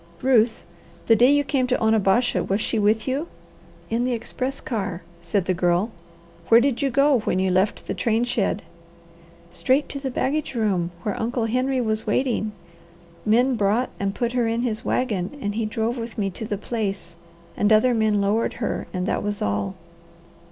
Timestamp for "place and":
16.57-17.71